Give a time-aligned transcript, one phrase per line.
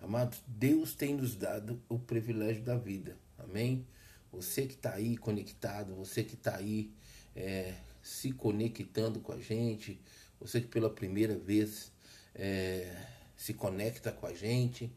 [0.00, 3.16] Amados, Deus tem nos dado o privilégio da vida.
[3.36, 3.86] Amém?
[4.32, 6.92] Você que está aí conectado, você que está aí
[7.34, 10.00] é, se conectando com a gente,
[10.38, 11.92] você que pela primeira vez
[12.34, 12.94] é,
[13.36, 14.92] se conecta com a gente.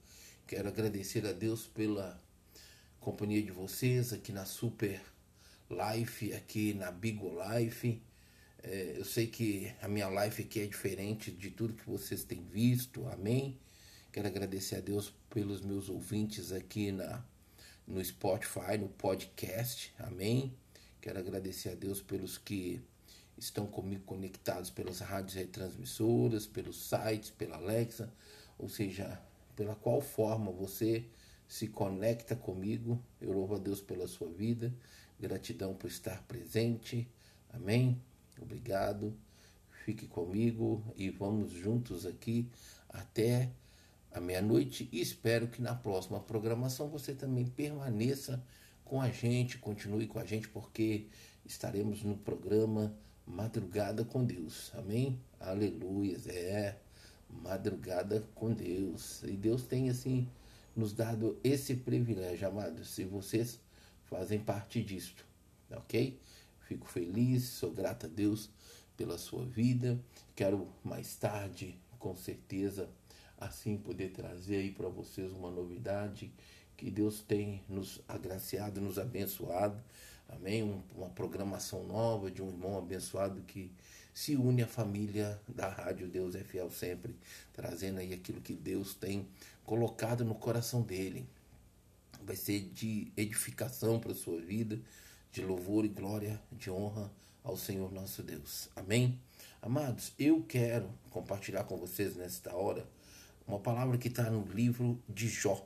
[0.45, 2.21] Quero agradecer a Deus pela
[2.99, 5.01] companhia de vocês aqui na Super
[5.69, 8.01] Life, aqui na Bigo Life.
[8.63, 12.43] É, eu sei que a minha life aqui é diferente de tudo que vocês têm
[12.43, 13.57] visto, amém?
[14.11, 17.23] Quero agradecer a Deus pelos meus ouvintes aqui na,
[17.87, 20.53] no Spotify, no podcast, amém?
[20.99, 22.81] Quero agradecer a Deus pelos que
[23.37, 28.11] estão comigo conectados pelas rádios retransmissoras, pelos sites, pela Alexa,
[28.59, 29.17] ou seja,
[29.55, 31.05] pela qual forma você
[31.47, 33.01] se conecta comigo.
[33.21, 34.73] Eu louvo a Deus pela sua vida,
[35.17, 37.07] gratidão por estar presente,
[37.49, 37.97] amém?
[38.41, 39.17] Obrigado.
[39.85, 42.45] Fique comigo e vamos juntos aqui
[42.89, 43.49] até
[44.13, 48.43] a meia-noite e espero que na próxima programação você também permaneça
[48.83, 51.07] com a gente, continue com a gente porque
[51.45, 52.93] estaremos no programa
[53.25, 54.71] Madrugada com Deus.
[54.75, 55.19] Amém?
[55.39, 56.17] Aleluia.
[56.27, 56.77] É
[57.29, 59.23] madrugada com Deus.
[59.23, 60.27] E Deus tem assim
[60.75, 63.59] nos dado esse privilégio, amados, se vocês
[64.05, 65.25] fazem parte disto,
[65.69, 66.19] OK?
[66.67, 68.49] Fico feliz, sou grato a Deus
[68.95, 69.99] pela sua vida.
[70.35, 72.89] Quero mais tarde, com certeza,
[73.41, 76.31] assim poder trazer aí para vocês uma novidade
[76.77, 79.81] que Deus tem nos agraciado, nos abençoado.
[80.29, 80.63] Amém?
[80.63, 83.71] Um, uma programação nova de um irmão abençoado que
[84.13, 87.15] se une à família da Rádio Deus é Fiel sempre,
[87.51, 89.27] trazendo aí aquilo que Deus tem
[89.65, 91.27] colocado no coração dele.
[92.23, 94.79] Vai ser de edificação para a sua vida
[95.31, 97.09] de louvor e glória, de honra
[97.43, 98.69] ao Senhor nosso Deus.
[98.75, 99.19] Amém?
[99.61, 102.85] Amados, eu quero compartilhar com vocês nesta hora
[103.51, 105.61] uma palavra que está no livro de Jó.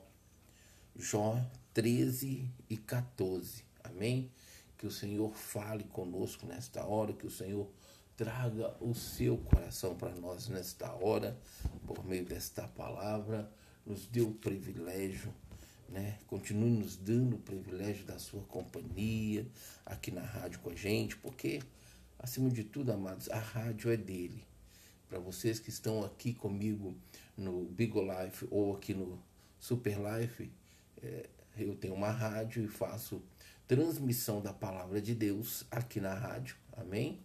[0.96, 1.40] Jó
[1.72, 3.62] 13 e 14.
[3.84, 4.28] Amém?
[4.76, 7.70] Que o Senhor fale conosco nesta hora, que o Senhor
[8.16, 11.38] traga o seu coração para nós nesta hora,
[11.86, 13.48] por meio desta palavra,
[13.86, 15.32] nos dê o privilégio
[15.88, 16.18] né?
[16.26, 19.46] Continue nos dando o privilégio da sua companhia
[19.84, 21.62] aqui na rádio com a gente, porque,
[22.18, 24.42] acima de tudo, amados, a rádio é dele.
[25.08, 26.96] Para vocês que estão aqui comigo
[27.36, 29.22] no Big Life ou aqui no
[29.58, 30.50] Super Life,
[31.02, 33.22] é, eu tenho uma rádio e faço
[33.66, 37.20] transmissão da palavra de Deus aqui na rádio, amém?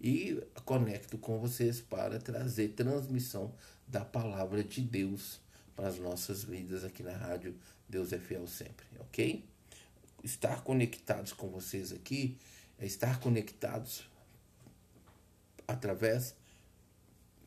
[0.00, 3.54] E conecto com vocês para trazer transmissão
[3.86, 5.40] da palavra de Deus
[5.74, 7.54] para as nossas vidas aqui na rádio
[7.88, 9.44] Deus é fiel sempre, ok?
[10.22, 12.36] Estar conectados com vocês aqui
[12.78, 14.06] é estar conectados
[15.66, 16.34] através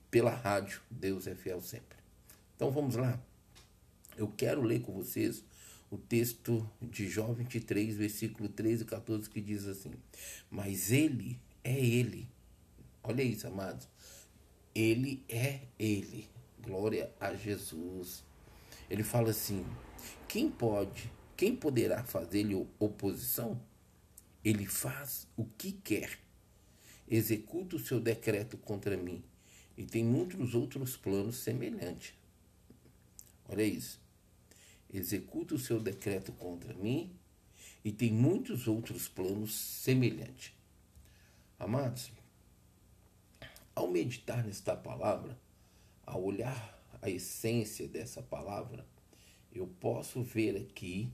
[0.09, 1.98] pela rádio Deus é fiel sempre.
[2.59, 3.17] Então vamos lá.
[4.17, 5.45] Eu quero ler com vocês
[5.89, 9.93] o texto de Jó 23, versículo 13 e 14, que diz assim:
[10.51, 12.27] Mas ele é ele.
[13.01, 13.87] Olha isso, amados.
[14.75, 16.27] Ele é ele.
[16.61, 18.25] Glória a Jesus.
[18.89, 19.65] Ele fala assim:
[20.27, 23.57] quem pode, quem poderá fazer-lhe oposição?
[24.43, 26.19] Ele faz o que quer,
[27.09, 29.23] executa o seu decreto contra mim
[29.77, 32.18] e tem muitos outros planos semelhantes.
[33.49, 33.99] Olha isso.
[34.91, 37.11] Executa o seu decreto contra mim
[37.83, 40.53] e tem muitos outros planos semelhantes.
[41.57, 42.11] Amados,
[43.75, 45.37] ao meditar nesta palavra,
[46.05, 48.85] ao olhar a essência dessa palavra,
[49.51, 51.11] eu posso ver aqui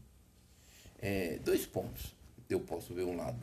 [0.99, 2.13] é, dois pontos.
[2.49, 3.41] Eu posso ver um lado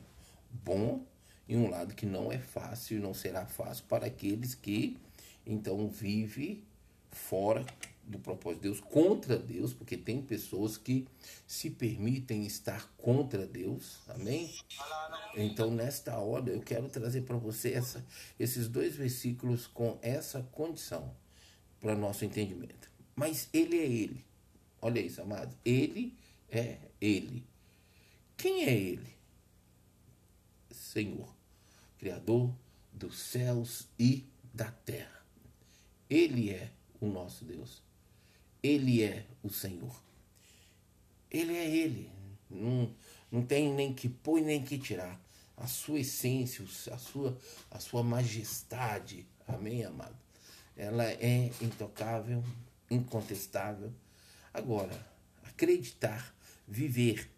[0.51, 1.05] bom
[1.49, 4.97] e um lado que não é fácil e não será fácil para aqueles que
[5.47, 6.63] então vivem
[7.11, 7.67] fora
[8.05, 11.07] do propósito de Deus, contra Deus, porque tem pessoas que
[11.47, 14.53] se permitem estar contra Deus, amém?
[15.37, 18.05] Então, nesta hora, eu quero trazer para você essa,
[18.39, 21.15] esses dois versículos com essa condição
[21.81, 22.91] para nosso entendimento.
[23.15, 24.25] Mas Ele é Ele.
[24.81, 25.55] Olha isso, amados.
[25.65, 26.17] Ele
[26.50, 27.47] é Ele.
[28.37, 29.17] Quem é Ele?
[30.71, 31.35] Senhor,
[31.99, 32.53] Criador
[32.93, 35.25] dos céus e da terra.
[36.11, 37.82] Ele é o nosso Deus.
[38.62, 39.93] Ele é o Senhor.
[41.31, 42.11] Ele é Ele.
[42.49, 42.94] Não,
[43.31, 45.20] não tem nem que pôr nem que tirar.
[45.56, 47.38] A sua essência, a sua,
[47.70, 49.26] a sua majestade.
[49.49, 50.17] Amém, amado?
[50.76, 52.43] Ela é intocável,
[52.91, 53.93] incontestável.
[54.55, 54.94] Agora,
[55.43, 56.35] acreditar,
[56.67, 57.31] viver,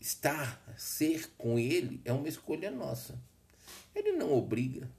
[0.00, 3.20] estar, ser com Ele é uma escolha nossa.
[3.94, 4.90] Ele não obriga.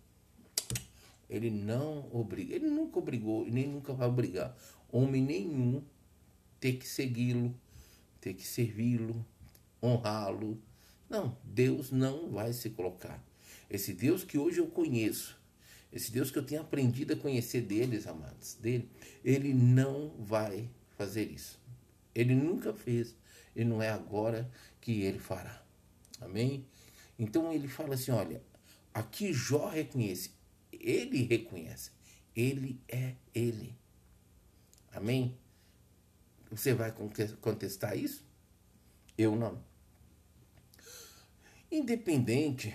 [1.29, 2.55] Ele não obriga.
[2.55, 4.55] Ele nunca obrigou nem nunca vai obrigar
[4.97, 5.83] homem nenhum
[6.59, 7.53] ter que segui-lo,
[8.21, 9.25] ter que servi-lo,
[9.81, 10.57] honrá-lo.
[11.09, 13.23] Não, Deus não vai se colocar.
[13.69, 15.39] Esse Deus que hoje eu conheço,
[15.91, 18.89] esse Deus que eu tenho aprendido a conhecer deles, amados, dele,
[19.23, 21.59] ele não vai fazer isso.
[22.13, 23.15] Ele nunca fez
[23.55, 24.49] e não é agora
[24.79, 25.63] que ele fará.
[26.21, 26.65] Amém?
[27.19, 28.41] Então ele fala assim: olha,
[28.93, 30.31] aqui Jó reconhece,
[30.71, 31.91] ele reconhece,
[32.35, 33.75] ele é ele.
[34.95, 35.37] Amém?
[36.49, 36.93] Você vai
[37.41, 38.25] contestar isso?
[39.17, 39.61] Eu não.
[41.69, 42.73] Independente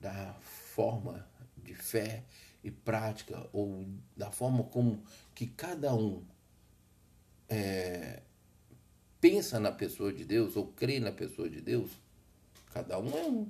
[0.00, 2.24] da forma de fé
[2.64, 3.86] e prática ou
[4.16, 5.02] da forma como
[5.34, 6.24] que cada um
[7.48, 8.22] é,
[9.20, 11.90] pensa na pessoa de Deus ou crê na pessoa de Deus,
[12.72, 13.48] cada um é um.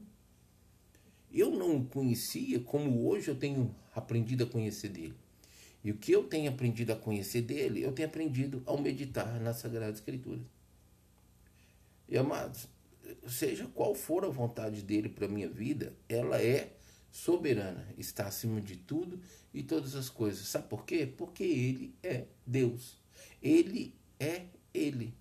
[1.30, 5.14] Eu não o conhecia como hoje eu tenho aprendido a conhecer dele.
[5.82, 9.54] E o que eu tenho aprendido a conhecer dele, eu tenho aprendido ao meditar na
[9.54, 10.40] Sagrada Escritura.
[12.08, 12.66] E amados,
[13.26, 16.72] seja qual for a vontade dele para a minha vida, ela é
[17.10, 19.20] soberana, está acima de tudo
[19.52, 20.46] e todas as coisas.
[20.48, 21.06] Sabe por quê?
[21.06, 22.98] Porque ele é Deus.
[23.42, 25.14] Ele é ele.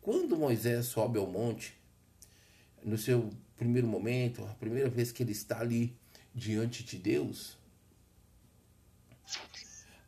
[0.00, 1.74] Quando Moisés sobe ao monte,
[2.82, 5.94] no seu primeiro momento, a primeira vez que ele está ali
[6.34, 7.58] diante de Deus,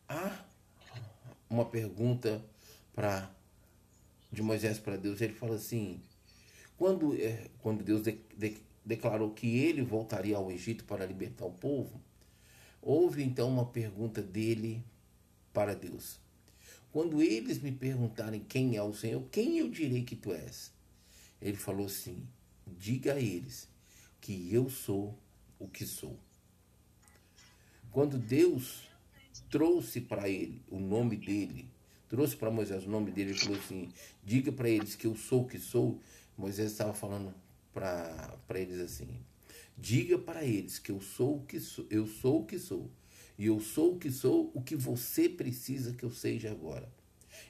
[0.07, 0.45] há
[1.49, 2.43] uma pergunta
[2.93, 3.29] para
[4.31, 5.21] de Moisés para Deus.
[5.21, 6.01] Ele fala assim:
[6.77, 11.51] quando, é, quando Deus de, de, declarou que ele voltaria ao Egito para libertar o
[11.51, 12.01] povo,
[12.81, 14.83] houve então uma pergunta dele
[15.53, 16.19] para Deus.
[16.91, 20.71] Quando eles me perguntarem quem é o Senhor, quem eu direi que tu és?
[21.41, 22.27] Ele falou assim:
[22.67, 23.67] diga a eles
[24.19, 25.17] que eu sou
[25.59, 26.17] o que sou.
[27.91, 28.83] Quando Deus
[29.53, 31.69] trouxe para ele o nome dele,
[32.09, 33.87] trouxe para Moisés o nome dele, ele falou assim:
[34.23, 36.01] diga para eles que eu sou o que sou.
[36.35, 37.31] Moisés estava falando
[37.71, 39.07] para eles assim:
[39.77, 42.89] diga para eles que eu sou o que sou, eu sou o que sou.
[43.37, 46.91] E eu sou o que sou, o que você precisa que eu seja agora.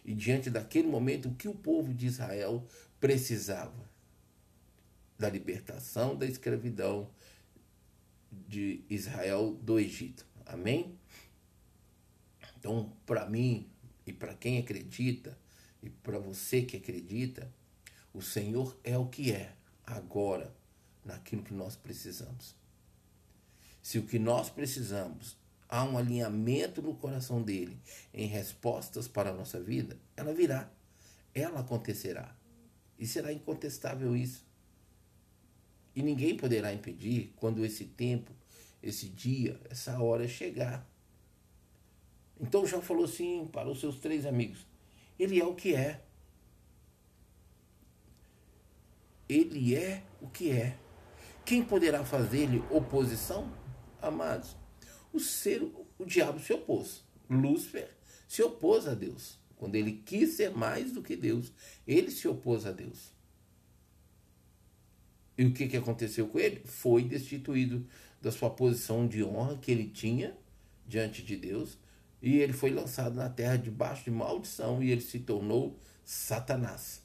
[0.04, 2.68] E diante daquele momento, o que o povo de Israel
[3.00, 3.90] precisava?
[5.18, 7.10] Da libertação da escravidão
[8.30, 10.26] de Israel do Egito.
[10.46, 10.98] Amém?
[12.64, 13.70] Então, para mim
[14.08, 15.38] e para quem acredita,
[15.82, 17.54] e para você que acredita,
[18.14, 19.54] o Senhor é o que é
[19.86, 20.56] agora,
[21.04, 22.56] naquilo que nós precisamos.
[23.82, 25.36] Se o que nós precisamos
[25.68, 27.78] há um alinhamento no coração dele
[28.14, 30.72] em respostas para a nossa vida, ela virá,
[31.36, 32.34] ela acontecerá.
[32.98, 34.46] E será incontestável isso.
[35.94, 38.32] E ninguém poderá impedir quando esse tempo,
[38.82, 40.93] esse dia, essa hora chegar.
[42.40, 44.66] Então já falou assim para os seus três amigos:
[45.18, 46.02] Ele é o que é.
[49.28, 50.78] Ele é o que é.
[51.46, 53.52] Quem poderá fazer-lhe oposição?
[54.02, 54.56] Amados,
[55.12, 55.62] o ser,
[55.98, 57.04] o diabo se opôs.
[57.30, 57.90] Lúcifer
[58.28, 59.38] se opôs a Deus.
[59.56, 61.52] Quando ele quis ser mais do que Deus,
[61.88, 63.14] ele se opôs a Deus.
[65.38, 66.62] E o que, que aconteceu com ele?
[66.66, 67.88] Foi destituído
[68.22, 70.36] da sua posição de honra que ele tinha
[70.88, 71.78] diante de Deus.
[72.24, 77.04] E ele foi lançado na terra debaixo de maldição e ele se tornou Satanás.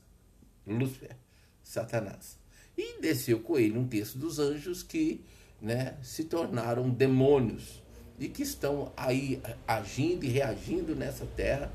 [0.65, 1.17] Lúcifer.
[1.61, 2.39] Satanás.
[2.77, 5.25] E desceu com ele um terço dos anjos que
[5.61, 7.83] né, se tornaram demônios
[8.17, 11.73] e que estão aí agindo e reagindo nessa terra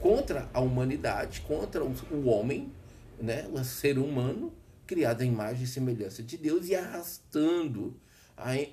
[0.00, 2.72] contra a humanidade, contra o homem,
[3.20, 4.52] né, o ser humano
[4.86, 7.96] criado à imagem e semelhança de Deus e arrastando,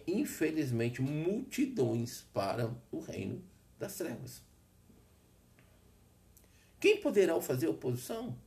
[0.05, 3.41] infelizmente, multidões para o reino
[3.79, 4.41] das trevas.
[6.79, 8.37] Quem poderá fazer oposição?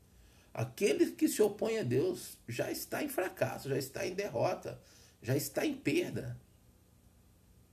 [0.55, 4.81] Aquele que se opõe a Deus já está em fracasso, já está em derrota,
[5.23, 6.39] já está em perda.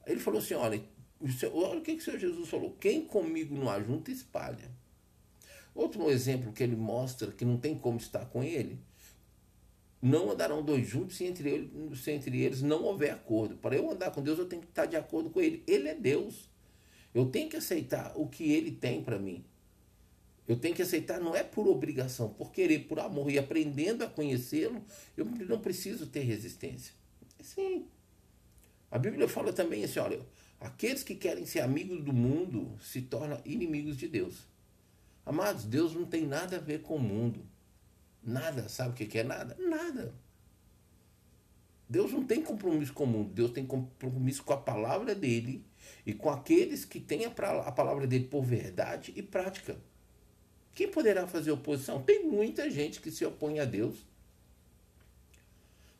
[0.05, 0.81] Ele falou assim: olha,
[1.53, 4.71] olha o que, que o Senhor Jesus falou: quem comigo não ajunta, espalha.
[5.75, 8.79] Outro exemplo que ele mostra que não tem como estar com ele.
[10.01, 13.57] Não andarão dois juntos se entre, eles, se entre eles não houver acordo.
[13.57, 15.61] Para eu andar com Deus, eu tenho que estar de acordo com Ele.
[15.67, 16.48] Ele é Deus.
[17.13, 19.43] Eu tenho que aceitar o que Ele tem para mim.
[20.47, 23.29] Eu tenho que aceitar, não é por obrigação, por querer, por amor.
[23.29, 24.83] E aprendendo a conhecê-lo,
[25.15, 26.93] eu não preciso ter resistência.
[27.39, 27.85] Sim.
[28.89, 30.19] A Bíblia fala também assim: olha,
[30.59, 34.47] aqueles que querem ser amigos do mundo se tornam inimigos de Deus.
[35.23, 37.45] Amados, Deus não tem nada a ver com o mundo.
[38.23, 38.67] Nada.
[38.67, 39.55] Sabe o que é nada?
[39.59, 40.13] Nada.
[41.87, 43.31] Deus não tem compromisso com o mundo.
[43.31, 45.63] Deus tem compromisso com a palavra dele
[46.05, 49.77] e com aqueles que têm a palavra dele por verdade e prática
[50.73, 52.01] Quem poderá fazer oposição?
[52.01, 53.97] Tem muita gente que se opõe a Deus.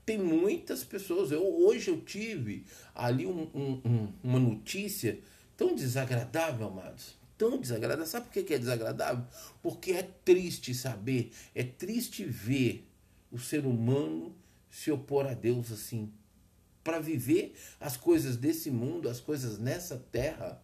[0.06, 1.32] Tem muitas pessoas.
[1.32, 2.66] Eu, hoje eu tive
[2.96, 5.20] ali um, um, uma notícia
[5.58, 7.18] tão desagradável, amados.
[7.38, 8.06] Tão desagradável.
[8.06, 9.26] Sabe por que é desagradável?
[9.62, 12.88] Porque é triste saber, é triste ver
[13.32, 14.36] o ser humano
[14.70, 16.12] se opor a Deus assim.
[16.90, 20.60] Para viver as coisas desse mundo, as coisas nessa terra,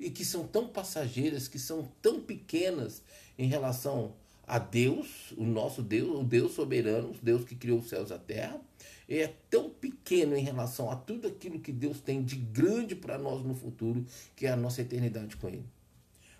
[0.00, 3.00] e que são tão passageiras, que são tão pequenas
[3.38, 4.16] em relação
[4.48, 8.14] a Deus, o nosso Deus, o Deus soberano, o Deus que criou os céus e
[8.14, 8.60] a terra,
[9.08, 13.44] é tão pequeno em relação a tudo aquilo que Deus tem de grande para nós
[13.44, 15.64] no futuro, que é a nossa eternidade com Ele.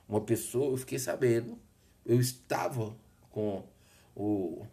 [0.09, 1.57] Uma pessoa, eu fiquei sabendo,
[2.05, 2.97] eu estava
[3.31, 3.63] com
[4.17, 4.67] o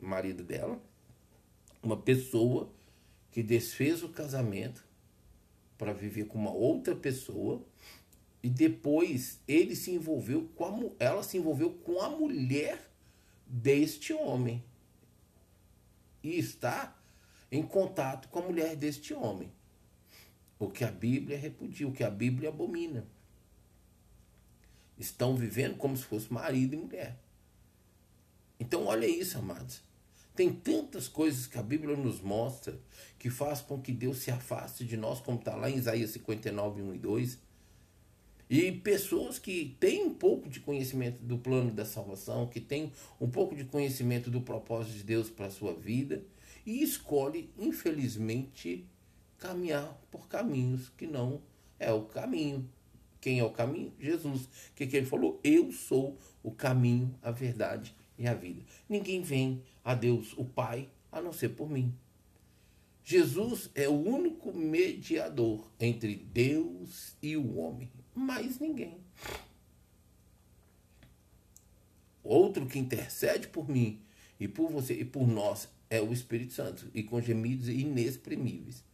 [0.00, 0.82] marido dela,
[1.80, 2.76] uma pessoa
[3.30, 4.84] que desfez o casamento
[5.76, 7.62] para viver com uma outra pessoa
[8.42, 12.90] e depois ele se envolveu com a, ela se envolveu com a mulher
[13.46, 14.62] deste homem
[16.22, 16.96] e está
[17.50, 19.50] em contato com a mulher deste homem.
[20.58, 23.06] O que a Bíblia repudia, o que a Bíblia abomina.
[24.98, 27.16] Estão vivendo como se fosse marido e mulher.
[28.58, 29.80] Então, olha isso, amados.
[30.38, 32.78] Tem tantas coisas que a Bíblia nos mostra
[33.18, 36.80] que faz com que Deus se afaste de nós, como está lá em Isaías 59,
[36.80, 37.38] 1 e 2.
[38.48, 43.28] E pessoas que têm um pouco de conhecimento do plano da salvação, que têm um
[43.28, 46.22] pouco de conhecimento do propósito de Deus para a sua vida,
[46.64, 48.86] e escolhe, infelizmente,
[49.38, 51.42] caminhar por caminhos que não
[51.80, 52.64] é o caminho.
[53.20, 53.92] Quem é o caminho?
[53.98, 54.42] Jesus.
[54.42, 55.40] O que, que ele falou?
[55.42, 58.62] Eu sou o caminho, a verdade e a vida.
[58.88, 61.94] Ninguém vem a Deus, o Pai, a não ser por mim.
[63.04, 68.98] Jesus é o único mediador entre Deus e o homem, mais ninguém.
[72.22, 74.02] Outro que intercede por mim
[74.38, 78.84] e por você e por nós é o Espírito Santo, e com gemidos inexprimíveis.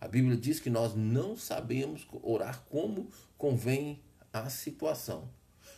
[0.00, 4.00] A Bíblia diz que nós não sabemos orar como convém
[4.32, 5.28] a situação.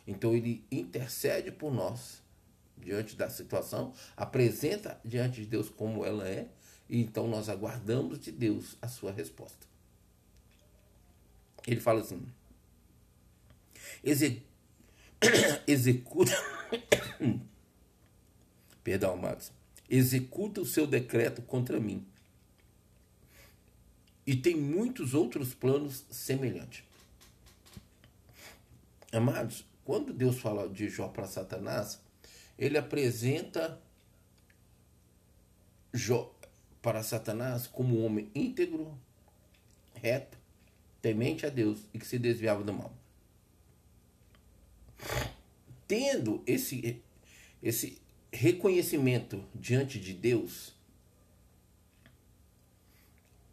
[0.07, 2.23] Então ele intercede por nós
[2.81, 6.49] diante da situação, apresenta diante de Deus como ela é,
[6.89, 9.67] e então nós aguardamos de Deus a sua resposta.
[11.67, 12.27] Ele fala assim:
[15.67, 16.33] executa.
[18.83, 19.53] Perdão, amados.
[19.89, 22.07] Executa o seu decreto contra mim.
[24.27, 26.85] E tem muitos outros planos semelhantes.
[29.13, 32.01] Amados, quando Deus fala de Jó para Satanás,
[32.61, 33.81] ele apresenta
[35.93, 36.33] Jó
[36.83, 38.97] para Satanás como um homem íntegro,
[39.95, 40.39] reto,
[41.01, 42.95] temente a Deus e que se desviava do mal.
[45.89, 47.03] Tendo esse,
[47.63, 47.99] esse
[48.31, 50.75] reconhecimento diante de Deus,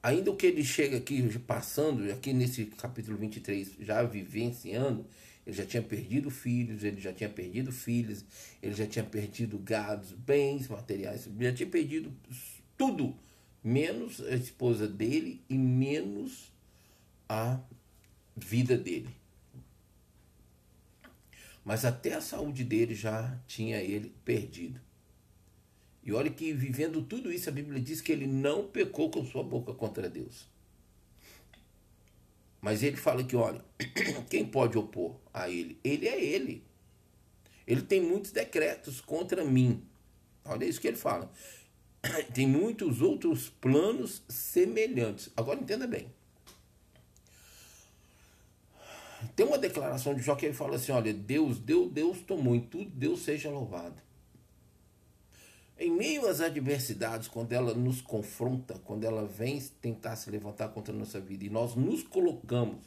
[0.04, 5.08] ainda o que ele chega aqui passando, aqui nesse capítulo 23, já vivenciando,
[5.48, 8.26] ele já tinha perdido filhos, ele já tinha perdido filhas,
[8.62, 12.12] ele já tinha perdido gados, bens materiais, ele já tinha perdido
[12.78, 13.16] tudo,
[13.64, 16.52] menos a esposa dele e menos
[17.30, 17.62] a
[18.36, 19.08] vida dele.
[21.64, 24.82] Mas até a saúde dele já tinha ele perdido.
[26.04, 29.44] E olha que vivendo tudo isso, a Bíblia diz que ele não pecou com sua
[29.44, 30.46] boca contra Deus.
[32.62, 33.64] Mas ele fala que, olha,
[34.30, 35.80] quem pode opor a ele?
[35.84, 36.64] Ele é ele.
[37.66, 39.84] Ele tem muitos decretos contra mim.
[40.46, 41.32] Olha isso que ele fala.
[42.34, 45.30] Tem muitos outros planos semelhantes.
[45.36, 46.10] Agora entenda bem.
[49.36, 52.62] Tem uma declaração de Jó que ele fala assim: olha, Deus deu, Deus tomou, em
[52.62, 54.07] tudo Deus seja louvado.
[55.80, 60.94] Em meio às adversidades, quando ela nos confronta, quando ela vem tentar se levantar contra
[60.94, 62.80] a nossa vida e nós nos colocamos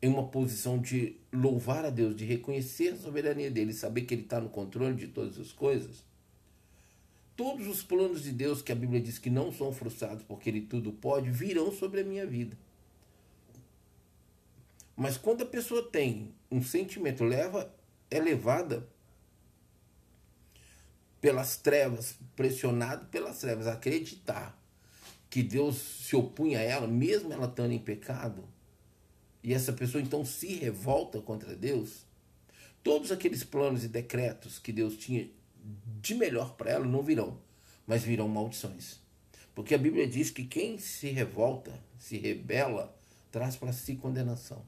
[0.00, 4.22] em uma posição de louvar a Deus, de reconhecer a soberania dele, saber que ele
[4.22, 6.04] está no controle de todas as coisas,
[7.36, 10.62] todos os planos de Deus que a Bíblia diz que não são frustrados porque ele
[10.62, 12.56] tudo pode, virão sobre a minha vida.
[14.96, 17.74] Mas quando a pessoa tem um sentimento, leva,
[18.10, 18.88] é levada
[21.24, 24.62] pelas trevas, pressionado pelas trevas, acreditar
[25.30, 28.44] que Deus se opunha a ela, mesmo ela estando em pecado,
[29.42, 32.04] e essa pessoa então se revolta contra Deus,
[32.82, 35.26] todos aqueles planos e decretos que Deus tinha
[36.02, 37.38] de melhor para ela não virão,
[37.86, 39.00] mas virão maldições.
[39.54, 42.94] Porque a Bíblia diz que quem se revolta, se rebela,
[43.32, 44.62] traz para si condenação.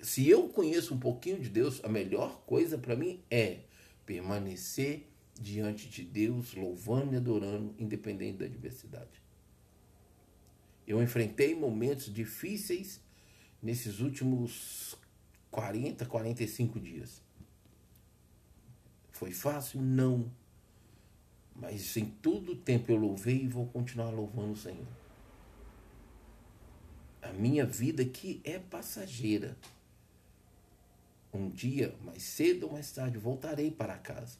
[0.00, 3.62] se eu conheço um pouquinho de Deus, a melhor coisa para mim é
[4.08, 5.06] permanecer
[5.38, 9.22] diante de Deus, louvando e adorando, independente da adversidade.
[10.86, 13.02] Eu enfrentei momentos difíceis
[13.62, 14.96] nesses últimos
[15.50, 17.22] 40, 45 dias.
[19.12, 19.82] Foi fácil?
[19.82, 20.32] Não.
[21.54, 24.86] Mas em todo o tempo eu louvei e vou continuar louvando o Senhor.
[27.20, 29.54] A minha vida aqui é passageira.
[31.32, 34.38] Um dia, mais cedo ou mais tarde, voltarei para casa.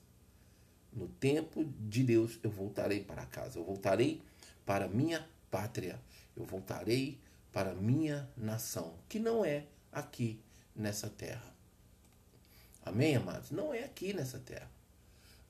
[0.93, 3.59] No tempo de Deus, eu voltarei para casa.
[3.59, 4.23] Eu voltarei
[4.65, 6.01] para minha pátria.
[6.37, 7.19] Eu voltarei
[7.53, 10.41] para minha nação, que não é aqui
[10.75, 11.55] nessa terra.
[12.85, 13.51] Amém, amados?
[13.51, 14.71] Não é aqui nessa terra.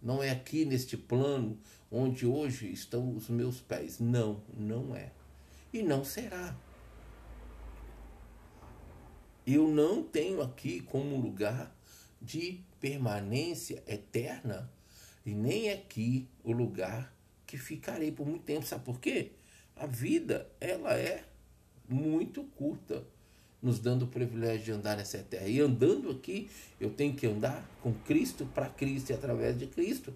[0.03, 1.59] Não é aqui neste plano
[1.91, 3.99] onde hoje estão os meus pés.
[3.99, 5.13] Não, não é.
[5.73, 6.57] E não será.
[9.51, 11.75] Eu não tenho aqui como lugar
[12.21, 14.71] de permanência eterna
[15.25, 17.11] e nem aqui o lugar
[17.47, 18.67] que ficarei por muito tempo.
[18.67, 19.31] Sabe por quê?
[19.75, 21.25] A vida, ela é
[21.89, 23.07] muito curta,
[23.63, 25.49] nos dando o privilégio de andar nessa terra.
[25.49, 30.13] E andando aqui, eu tenho que andar com Cristo, para Cristo e através de Cristo,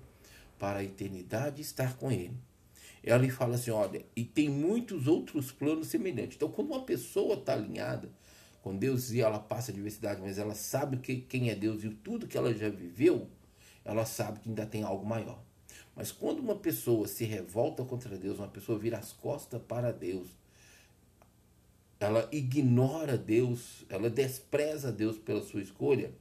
[0.59, 2.37] para a eternidade estar com Ele.
[3.03, 6.37] Ela lhe fala assim: olha, e tem muitos outros planos semelhantes.
[6.37, 8.11] Então, quando uma pessoa está alinhada
[8.63, 11.91] com Deus e ela passa a diversidade, mas ela sabe que, quem é Deus e
[11.91, 13.29] tudo que ela já viveu,
[13.85, 15.43] ela sabe que ainda tem algo maior.
[15.95, 20.29] Mas quando uma pessoa se revolta contra Deus, uma pessoa vira as costas para Deus,
[21.99, 26.13] ela ignora Deus, ela despreza Deus pela sua escolha,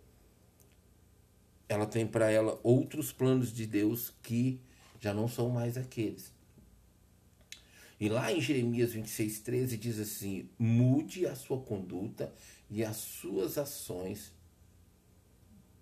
[1.69, 4.60] ela tem para ela outros planos de Deus que
[5.00, 6.30] já não são mais aqueles.
[8.01, 12.34] E lá em Jeremias 26, 13 diz assim: mude a sua conduta
[12.67, 14.34] e as suas ações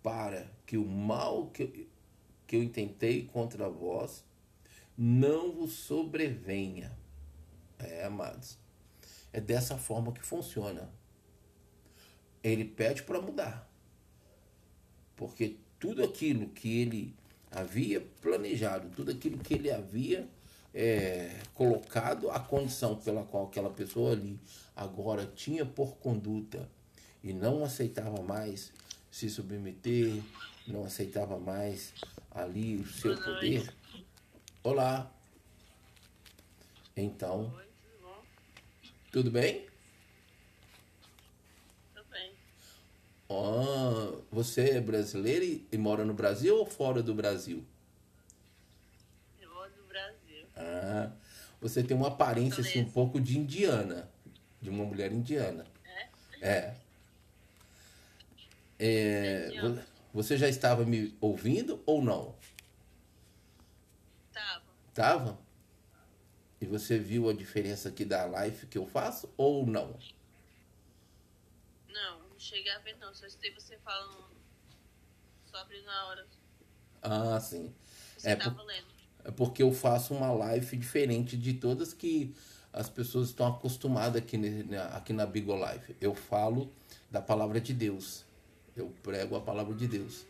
[0.04, 1.88] para que o mal que eu,
[2.46, 4.26] que eu intentei contra vós
[4.98, 6.92] não vos sobrevenha.
[7.78, 8.58] É, amados.
[9.32, 10.92] É dessa forma que funciona.
[12.44, 13.72] Ele pede para mudar.
[15.16, 17.16] Porque tudo aquilo que ele
[17.50, 20.28] havia planejado, tudo aquilo que ele havia
[20.74, 24.40] é, colocado a condição pela qual aquela pessoa ali
[24.76, 26.70] agora tinha por conduta
[27.24, 28.72] e não aceitava mais
[29.12, 30.22] se submeter,
[30.68, 31.94] não aceitava mais
[32.32, 33.74] ali o seu poder.
[34.64, 35.12] Olá.
[36.96, 37.54] Então,
[39.12, 39.66] tudo bem?
[41.96, 42.32] Tudo bem.
[43.30, 47.66] Ah, você é brasileira e, e mora no Brasil ou fora do Brasil?
[50.60, 51.12] Ah,
[51.62, 54.10] você tem uma aparência assim, um pouco de indiana,
[54.62, 55.66] de uma mulher indiana.
[55.86, 56.08] É?
[56.42, 56.76] É.
[58.80, 62.36] é você já estava me ouvindo ou não?
[64.34, 64.64] Tava.
[64.94, 65.40] Tava?
[66.60, 69.98] E você viu a diferença aqui da live que eu faço ou não?
[71.88, 73.14] Não, não cheguei a ver não.
[73.14, 74.26] Só escutei você falando
[75.46, 76.28] sobre na hora.
[77.02, 77.74] Ah, sim.
[78.18, 78.66] Você é tava por...
[78.66, 78.99] lendo.
[79.30, 82.34] É porque eu faço uma live diferente de todas que
[82.74, 84.36] as pessoas estão acostumadas aqui,
[84.92, 85.96] aqui na Bigo Live.
[86.02, 86.74] Eu falo
[87.12, 88.26] da palavra de Deus.
[88.76, 90.26] Eu prego a palavra de Deus.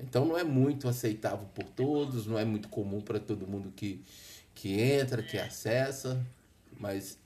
[0.00, 4.04] Então não é muito aceitável por todos, não é muito comum para todo mundo que,
[4.52, 6.26] que entra, que acessa,
[6.76, 7.16] mas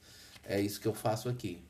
[0.44, 1.64] é isso que eu faço aqui.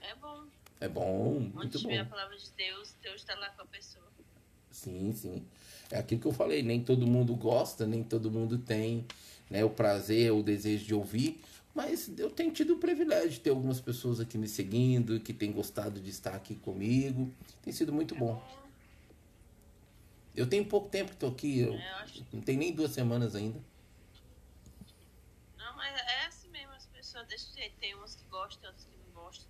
[0.00, 0.46] É bom.
[0.80, 1.90] É bom, muito Onde bom.
[1.90, 4.06] tiver a palavra de Deus, Deus está lá com a pessoa.
[4.70, 5.44] Sim, sim.
[5.90, 9.04] É aquilo que eu falei, nem todo mundo gosta, nem todo mundo tem
[9.50, 11.42] né, o prazer, o desejo de ouvir,
[11.74, 15.52] mas eu tenho tido o privilégio de ter algumas pessoas aqui me seguindo, que têm
[15.52, 17.32] gostado de estar aqui comigo.
[17.62, 18.42] Tem sido muito bom.
[20.34, 23.60] Eu tenho pouco tempo que estou aqui, eu É, não tem nem duas semanas ainda.
[25.58, 27.76] Não, mas é assim mesmo, as pessoas desse jeito.
[27.78, 29.48] Tem uns que gostam, outros que não gostam.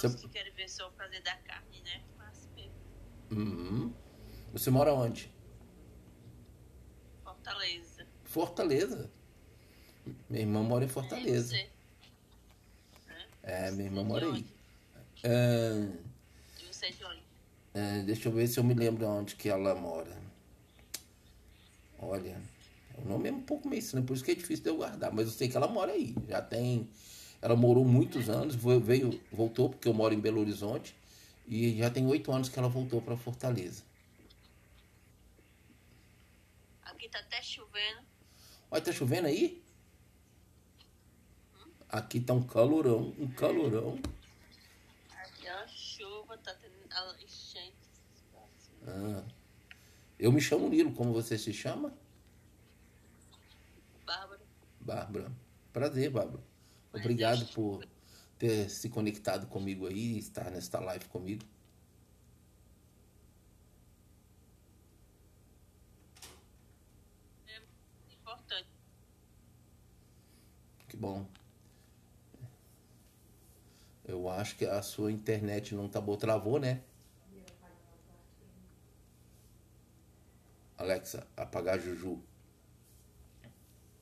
[0.00, 2.02] Tem uns que querem ver só o prazer da carne, né?
[2.16, 2.74] Mas assim mesmo.
[3.30, 3.94] Uhum.
[4.52, 5.30] Você mora onde?
[7.48, 8.06] Fortaleza.
[8.24, 9.10] Fortaleza.
[10.28, 11.48] Minha irmã mora em É, Fortaleza.
[11.56, 11.68] você?
[13.42, 14.44] É, minha irmã De mora aí.
[15.24, 15.88] Ah,
[16.62, 17.22] E você é de onde?
[17.74, 20.16] É, deixa eu ver se eu me lembro onde que ela mora.
[21.98, 22.40] Olha,
[22.96, 25.12] o nome é um pouco meio estranho, por isso que é difícil de eu guardar.
[25.12, 26.14] Mas eu sei que ela mora aí.
[26.28, 26.88] Já tem.
[27.40, 30.94] Ela morou muitos anos, veio, voltou, porque eu moro em Belo Horizonte.
[31.46, 33.82] E já tem oito anos que ela voltou para Fortaleza.
[36.88, 38.02] Aqui tá até chovendo.
[38.70, 39.62] Olha, tá chovendo aí?
[41.88, 43.98] Aqui tá um calorão, um calorão.
[45.10, 47.76] Aqui é uma chuva, tá tendo a enchente.
[48.86, 49.24] Ah.
[50.18, 51.96] Eu me chamo Nilo, como você se chama?
[54.04, 54.40] Bárbara.
[54.80, 55.32] Bárbara.
[55.72, 56.42] Prazer, Bárbara.
[56.92, 57.86] Mas Obrigado por
[58.38, 61.44] ter se conectado comigo aí estar nesta live comigo.
[68.10, 68.68] Importante.
[70.87, 71.24] Que bom.
[74.04, 76.82] Eu acho que a sua internet não tá boa, travou, né?
[80.76, 82.22] Alexa, apagar Juju.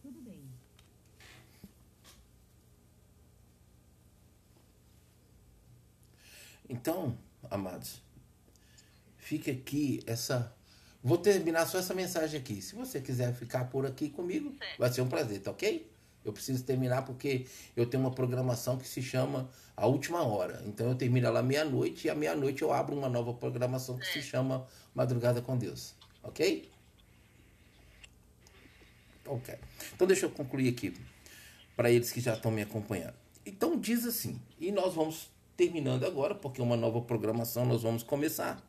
[0.03, 0.43] Tudo bem.
[6.69, 7.19] Então,
[7.51, 8.01] amados,
[9.17, 10.55] fique aqui essa.
[11.03, 12.61] Vou terminar só essa mensagem aqui.
[12.61, 15.96] Se você quiser ficar por aqui comigo, vai ser um prazer, tá ok?
[16.27, 20.61] Eu preciso terminar porque eu tenho uma programação que se chama A Última Hora.
[20.67, 24.21] Então eu termino ela meia-noite e à meia-noite eu abro uma nova programação que se
[24.21, 25.95] chama Madrugada com Deus.
[26.25, 26.69] Ok?
[29.25, 29.55] Ok.
[29.95, 30.95] Então deixa eu concluir aqui
[31.77, 33.15] para eles que já estão me acompanhando.
[33.45, 38.61] Então diz assim, e nós vamos terminando agora, porque uma nova programação nós vamos começar.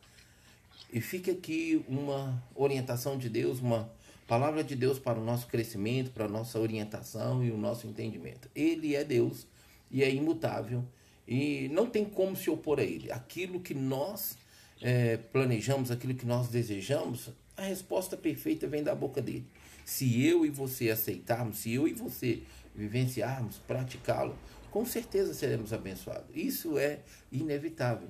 [0.92, 3.90] E fica aqui uma orientação de Deus, uma
[4.28, 8.48] palavra de Deus para o nosso crescimento, para a nossa orientação e o nosso entendimento.
[8.54, 9.46] Ele é Deus
[9.90, 10.84] e é imutável
[11.26, 13.10] e não tem como se opor a Ele.
[13.10, 14.36] Aquilo que nós
[14.82, 19.46] eh, planejamos, aquilo que nós desejamos, a resposta perfeita vem da boca dele.
[19.82, 22.42] Se eu e você aceitarmos, se eu e você
[22.74, 24.36] vivenciarmos, praticá-lo,
[24.70, 26.28] com certeza seremos abençoados.
[26.36, 27.00] Isso é
[27.32, 28.08] inevitável.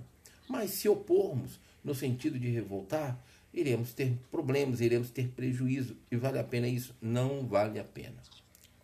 [0.48, 3.16] Mas se opormos no sentido de revoltar,
[3.58, 5.96] iremos ter problemas, iremos ter prejuízo.
[6.10, 6.94] E vale a pena isso?
[7.00, 8.22] Não vale a pena.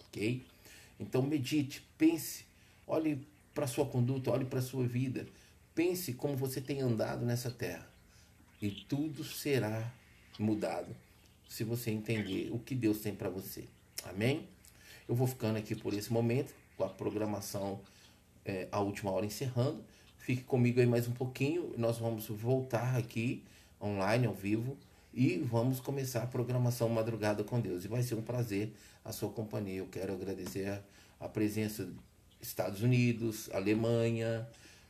[0.07, 0.45] Ok?
[0.99, 2.45] Então medite, pense,
[2.87, 5.27] olhe para sua conduta, olhe para sua vida.
[5.75, 7.89] Pense como você tem andado nessa terra.
[8.61, 9.93] E tudo será
[10.39, 10.95] mudado
[11.49, 13.65] se você entender o que Deus tem para você.
[14.05, 14.49] Amém?
[15.09, 17.81] Eu vou ficando aqui por esse momento, com a programação
[18.45, 19.85] é, a última hora encerrando.
[20.19, 21.75] Fique comigo aí mais um pouquinho.
[21.77, 23.43] Nós vamos voltar aqui
[23.85, 24.77] online, ao vivo,
[25.13, 27.85] e vamos começar a programação Madrugada com Deus.
[27.85, 28.73] E vai ser um prazer
[29.05, 29.79] a sua companhia.
[29.79, 30.83] Eu quero agradecer
[31.21, 31.95] a, presença dos
[32.41, 34.47] Estados Unidos, Alemanha,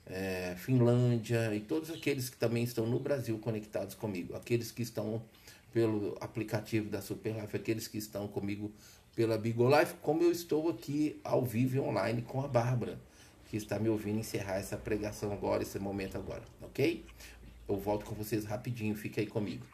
[0.06, 4.34] é, Finlândia e todos aqueles que também estão no Brasil conectados comigo.
[4.34, 5.22] Aqueles que estão
[5.72, 8.72] pelo aplicativo da Superlife, aqueles que estão comigo
[9.14, 12.98] pela Bigolife, como eu estou aqui ao vivo e online com a Bárbara,
[13.48, 17.04] que está me ouvindo encerrar essa pregação agora, esse momento agora, ok?
[17.68, 19.66] Eu volto com vocês rapidinho, fica aí comigo.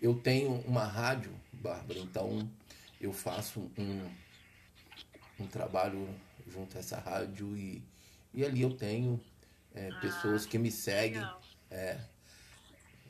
[0.00, 2.48] Eu tenho uma rádio, Bárbara, então
[3.00, 4.10] eu faço um,
[5.38, 6.08] um trabalho
[6.46, 7.82] junto a essa rádio e,
[8.32, 9.20] e ali eu tenho
[9.74, 11.20] é, pessoas que me seguem.
[11.20, 11.40] Legal.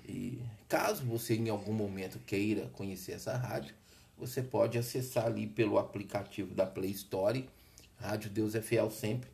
[0.06, 3.74] E caso você em algum momento queira conhecer essa rádio,
[4.18, 7.48] você pode acessar ali pelo aplicativo da Play Store,
[7.96, 9.30] Rádio Deus é Fiel Sempre.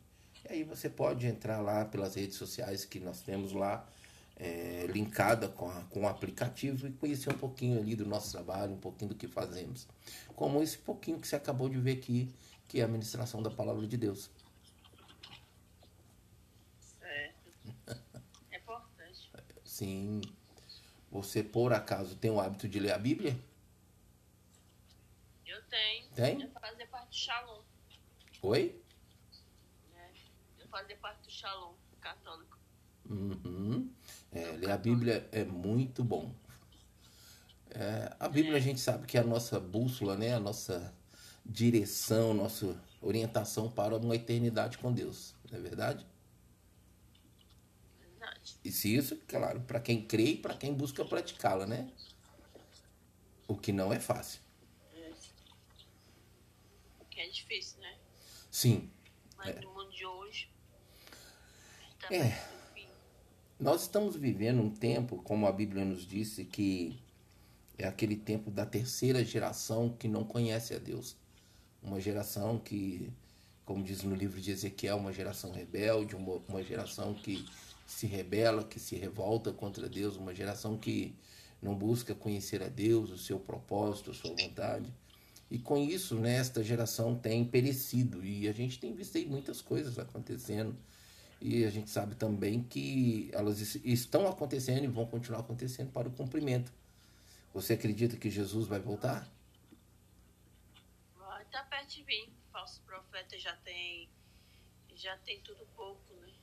[0.49, 3.85] E aí você pode entrar lá pelas redes sociais que nós temos lá,
[4.37, 8.73] é, linkada com, a- com o aplicativo e conhecer um pouquinho ali do nosso trabalho,
[8.73, 9.87] um pouquinho do que fazemos.
[10.35, 12.33] Como esse pouquinho que você acabou de ver aqui,
[12.67, 14.29] que é a ministração da palavra de Deus.
[16.79, 17.51] Certo.
[18.51, 19.29] É importante.
[19.65, 20.21] Sim.
[21.11, 23.37] Você, por acaso, tem o hábito de ler a Bíblia?
[25.45, 26.05] Eu tenho.
[26.15, 26.41] Tem?
[26.41, 27.61] Eu fazer parte do Shalom.
[28.43, 28.75] Oi?
[30.77, 32.55] Fazer parte do Shalom católico.
[33.09, 33.91] Uhum.
[34.31, 36.31] É, ler a Bíblia é muito bom.
[37.71, 40.35] É, a Bíblia a gente sabe que é a nossa bússola, né?
[40.35, 40.95] A nossa
[41.43, 46.05] direção, nossa orientação para uma eternidade com Deus, não é verdade?
[47.99, 48.59] Verdade.
[48.63, 51.91] E se isso, claro, para quem crê e para quem busca praticá-la, né?
[53.47, 54.41] O que não é fácil.
[54.93, 55.11] É.
[57.09, 57.97] Que é difícil, né?
[58.51, 58.91] Sim,
[59.37, 60.55] Mas no mundo de hoje.
[61.96, 62.37] Tá É.
[63.59, 66.97] Nós estamos vivendo um tempo, como a Bíblia nos disse, que
[67.77, 71.17] é aquele tempo da terceira geração que não conhece a Deus.
[71.83, 73.11] Uma geração que,
[73.65, 77.45] como diz no livro de Ezequiel, uma geração rebelde, uma, uma geração que
[77.85, 81.13] se rebela, que se revolta contra Deus, uma geração que
[81.61, 84.93] não busca conhecer a Deus, o seu propósito, a sua vontade.
[85.49, 89.61] E com isso, né, esta geração tem perecido e a gente tem visto aí muitas
[89.61, 90.75] coisas acontecendo.
[91.39, 96.07] E a gente sabe também que elas es- estão acontecendo e vão continuar acontecendo para
[96.07, 96.71] o cumprimento.
[97.53, 99.27] Você acredita que Jesus vai voltar?
[101.51, 102.29] tá perto de vir.
[102.51, 104.09] Falso profeta já tem.
[104.95, 106.33] Já tem tudo pouco, né?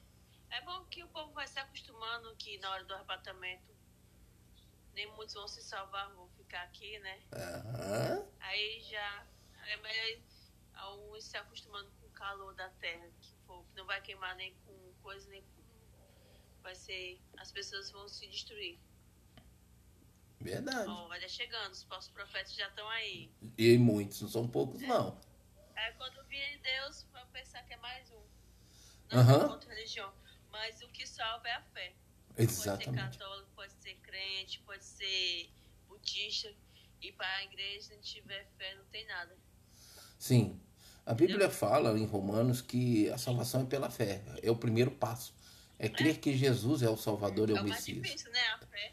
[0.51, 3.75] É bom que o povo vai se acostumando que na hora do arrebatamento
[4.95, 7.21] nem muitos vão se salvar, vão ficar aqui, né?
[7.33, 8.25] Aham.
[8.41, 9.27] Aí já
[9.67, 10.19] é
[10.77, 14.55] alguns se acostumando com o calor da terra, que, for, que não vai queimar nem
[14.65, 15.63] com coisa, nem com.
[16.63, 17.21] Vai ser.
[17.37, 18.79] As pessoas vão se destruir.
[20.41, 20.87] Verdade.
[21.09, 23.31] Vai já chegando, os falsos profetas já estão aí.
[23.57, 25.19] E muitos, não são poucos, não.
[25.75, 28.23] Aí quando vir Deus, vai pensar que é mais um.
[29.11, 29.49] Não Aham.
[29.49, 30.13] contra religião.
[30.51, 31.95] Mas o que salva é a fé.
[32.29, 33.19] Pode ser Exatamente.
[33.19, 35.51] católico, pode ser crente, pode ser
[35.89, 36.55] budista.
[37.01, 39.37] E para a igreja, se não tiver fé, não tem nada.
[40.19, 40.61] Sim.
[41.07, 44.23] A Bíblia fala em Romanos que a salvação é pela fé.
[44.43, 45.35] É o primeiro passo.
[45.79, 48.03] É crer que Jesus é o Salvador e É o o mais Messias.
[48.03, 48.41] difícil, né?
[48.55, 48.93] A fé.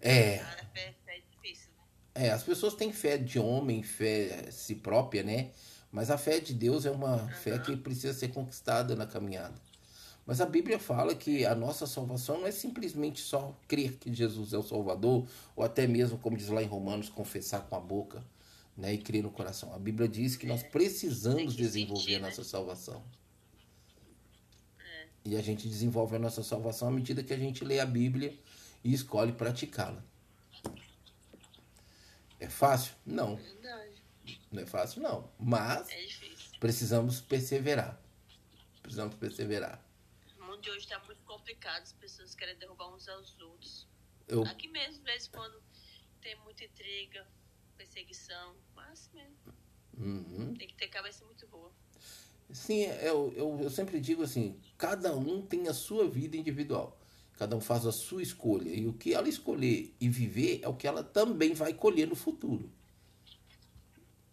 [0.00, 1.68] É, a fé, é difícil,
[2.14, 2.26] né?
[2.26, 5.50] é, as pessoas têm fé de homem, fé si própria, né?
[5.92, 9.54] Mas a fé de Deus é uma fé que precisa ser conquistada na caminhada.
[10.26, 14.52] Mas a Bíblia fala que a nossa salvação não é simplesmente só crer que Jesus
[14.52, 18.22] é o Salvador, ou até mesmo, como diz lá em Romanos, confessar com a boca
[18.76, 19.74] né, e crer no coração.
[19.74, 22.28] A Bíblia diz que nós precisamos desenvolver a né?
[22.28, 23.02] nossa salvação.
[25.24, 28.38] E a gente desenvolve a nossa salvação à medida que a gente lê a Bíblia
[28.84, 30.04] e escolhe praticá-la.
[32.38, 32.94] É fácil?
[33.04, 34.02] Não, Verdade.
[34.52, 35.28] não é fácil não.
[35.36, 36.06] Mas É
[36.60, 38.00] precisamos perseverar.
[38.82, 39.84] Precisamos perseverar.
[40.38, 41.82] O mundo de hoje está muito complicado.
[41.82, 43.88] As pessoas querem derrubar uns aos outros.
[44.28, 45.60] Eu, Aqui mesmo, de vez em quando,
[46.20, 47.26] tem muita intriga,
[47.76, 48.56] perseguição.
[48.74, 49.36] Mas mesmo.
[49.98, 50.54] Uhum.
[50.54, 51.72] Tem que ter cabeça muito boa.
[52.50, 56.98] Sim, eu, eu, eu sempre digo assim: cada um tem a sua vida individual.
[57.34, 58.70] Cada um faz a sua escolha.
[58.70, 62.16] E o que ela escolher e viver é o que ela também vai colher no
[62.16, 62.72] futuro.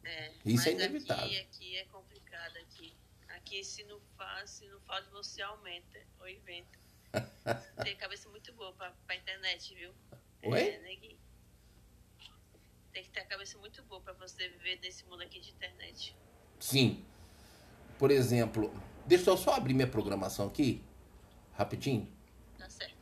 [0.03, 1.25] É, Isso é inevitável.
[1.25, 2.93] Aqui, aqui é complicado aqui.
[3.29, 6.79] Aqui se não faz, se não faz, você aumenta ou inventa.
[7.83, 9.91] Tem cabeça muito boa pra, pra internet, viu?
[10.43, 10.59] Oi?
[10.59, 10.79] É.
[12.93, 16.15] Tem que ter a cabeça muito boa pra você viver nesse mundo aqui de internet.
[16.59, 17.03] Sim.
[17.97, 18.71] Por exemplo,
[19.07, 20.83] deixa eu só abrir minha programação aqui,
[21.53, 22.07] rapidinho.
[22.55, 22.95] Tá certo.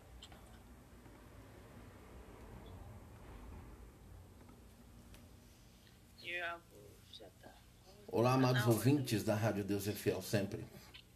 [7.42, 7.54] Tá.
[8.08, 10.66] Olá, Tá amados ouvintes da Rádio Deus é Fiel sempre.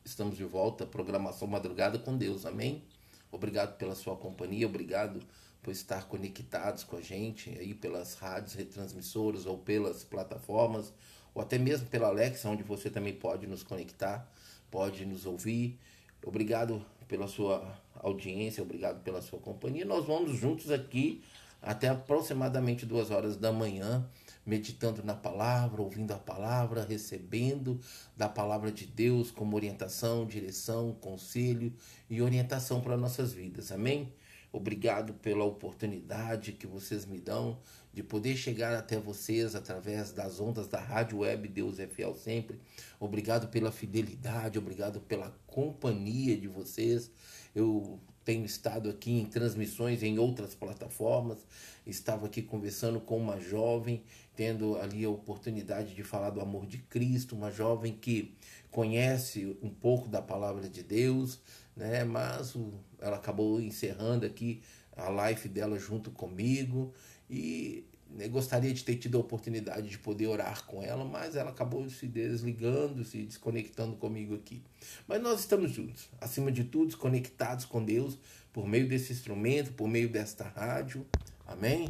[0.04, 2.86] Estamos de volta, programação Madrugada com Deus, amém?
[3.32, 5.26] Obrigado pela sua companhia, obrigado
[5.65, 10.93] por estar conectados com a gente aí pelas rádios retransmissoras ou pelas plataformas,
[11.34, 14.32] ou até mesmo pela Alexa, onde você também pode nos conectar,
[14.69, 15.80] pode nos ouvir.
[16.23, 19.84] Obrigado pela sua audiência, obrigado pela sua companhia.
[19.86, 21.23] Nós vamos juntos aqui
[21.63, 24.08] até aproximadamente duas horas da manhã,
[24.45, 27.80] meditando na palavra, ouvindo a palavra, recebendo
[28.15, 31.73] da palavra de Deus como orientação, direção, conselho
[32.08, 33.71] e orientação para nossas vidas.
[33.71, 34.13] Amém?
[34.56, 37.60] Obrigado pela oportunidade que vocês me dão
[37.94, 42.58] de poder chegar até vocês através das ondas da rádio web Deus é Fiel sempre.
[42.98, 47.12] Obrigado pela fidelidade, obrigado pela companhia de vocês.
[47.54, 51.39] Eu tenho estado aqui em transmissões em outras plataformas.
[51.86, 54.04] Estava aqui conversando com uma jovem,
[54.38, 58.34] tendo ali a oportunidade de falar do amor de Cristo, uma jovem que
[58.72, 61.39] conhece um pouco da palavra de Deus,
[61.76, 62.04] né?
[62.04, 64.62] Mas o- ela acabou encerrando aqui
[64.96, 66.94] a live dela junto comigo
[67.30, 71.50] e né, gostaria de ter tido a oportunidade de poder orar com ela, mas ela
[71.50, 74.64] acabou se desligando, se desconectando comigo aqui.
[75.08, 78.18] Mas nós estamos juntos, acima de tudo, conectados com Deus
[78.54, 81.06] por meio desse instrumento, por meio desta rádio.
[81.46, 81.84] Amém?